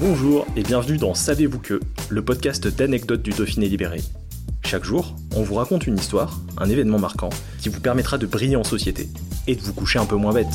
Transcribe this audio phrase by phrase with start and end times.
[0.00, 4.00] Bonjour et bienvenue dans Savez-vous que, le podcast d'anecdotes du Dauphiné libéré.
[4.64, 8.54] Chaque jour, on vous raconte une histoire, un événement marquant, qui vous permettra de briller
[8.54, 9.08] en société
[9.48, 10.46] et de vous coucher un peu moins bête.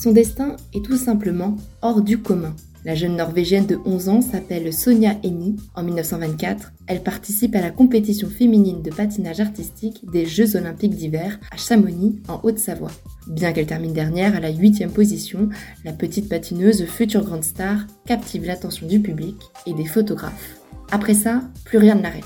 [0.00, 2.54] Son destin est tout simplement hors du commun.
[2.84, 5.56] La jeune Norvégienne de 11 ans s'appelle Sonia Eni.
[5.74, 11.40] En 1924, elle participe à la compétition féminine de patinage artistique des Jeux olympiques d'hiver
[11.50, 12.92] à Chamonix, en Haute-Savoie.
[13.26, 15.48] Bien qu'elle termine dernière à la huitième position,
[15.84, 20.56] la petite patineuse, future grande star, captive l'attention du public et des photographes.
[20.92, 22.24] Après ça, plus rien ne l'arrête.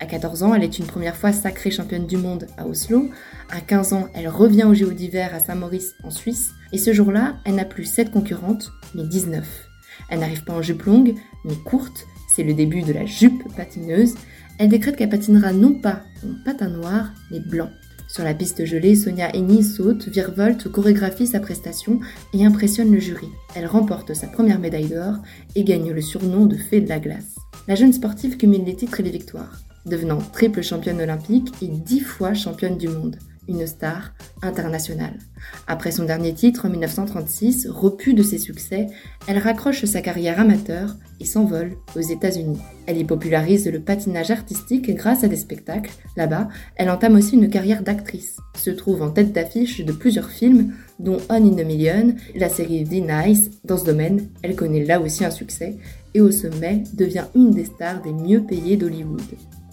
[0.00, 3.08] À 14 ans, elle est une première fois sacrée championne du monde à Oslo.
[3.50, 6.50] À 15 ans, elle revient aux Jeux d'hiver à Saint-Maurice en Suisse.
[6.72, 9.70] Et ce jour-là, elle n'a plus 7 concurrentes, mais 19.
[10.08, 11.14] Elle n'arrive pas en jupe longue,
[11.44, 14.14] mais courte, c'est le début de la jupe patineuse.
[14.58, 17.70] Elle décrète qu'elle patinera non pas en patin noir, mais blanc.
[18.08, 21.98] Sur la piste gelée, Sonia Eni saute, virevolte, chorégraphie sa prestation
[22.32, 23.28] et impressionne le jury.
[23.56, 25.16] Elle remporte sa première médaille d'or
[25.56, 27.34] et gagne le surnom de fée de la glace.
[27.66, 32.00] La jeune sportive cumule les titres et les victoires, devenant triple championne olympique et dix
[32.00, 33.16] fois championne du monde
[33.48, 35.18] une star internationale.
[35.66, 38.86] Après son dernier titre en 1936, repu de ses succès,
[39.26, 42.58] elle raccroche sa carrière amateur et s'envole aux États-Unis.
[42.86, 45.92] Elle y popularise le patinage artistique grâce à des spectacles.
[46.16, 50.72] Là-bas, elle entame aussi une carrière d'actrice, se trouve en tête d'affiche de plusieurs films,
[50.98, 53.50] dont On in a Million, la série The Nice.
[53.64, 55.76] Dans ce domaine, elle connaît là aussi un succès
[56.14, 59.22] et au sommet devient une des stars des mieux payées d'Hollywood.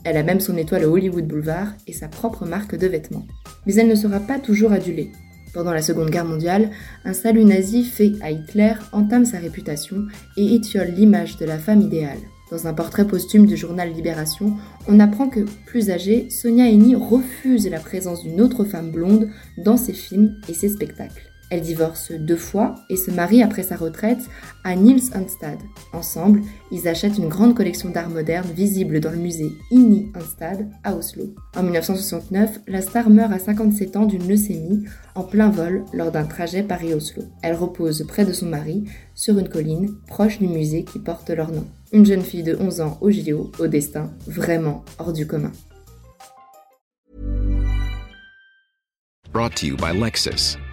[0.04, 3.28] Elle a même son étoile au Hollywood Boulevard et sa propre marque de vêtements.
[3.66, 5.12] Mais elle ne sera pas toujours adulée.
[5.54, 6.72] Pendant la Seconde Guerre mondiale,
[7.04, 10.06] un salut nazi fait à Hitler entame sa réputation
[10.38, 12.20] et étiole l'image de la femme idéale.
[12.52, 14.58] Dans un portrait posthume du journal Libération,
[14.88, 19.78] on apprend que, plus âgée, Sonia Eni refuse la présence d'une autre femme blonde dans
[19.78, 21.31] ses films et ses spectacles.
[21.52, 24.22] Elle divorce deux fois et se marie après sa retraite
[24.64, 25.60] à Niels Hanstad.
[25.92, 26.42] Ensemble,
[26.72, 31.36] ils achètent une grande collection d'art moderne visible dans le musée Inni Hanstad à Oslo.
[31.58, 36.24] En 1969, la star meurt à 57 ans d'une leucémie en plein vol lors d'un
[36.24, 37.24] trajet Paris-Oslo.
[37.44, 41.52] Elle repose près de son mari sur une colline proche du musée qui porte leur
[41.52, 41.68] nom.
[41.92, 45.52] Une jeune fille de 11 ans au JO, au destin vraiment hors du commun.
[49.34, 49.92] Brought to you by.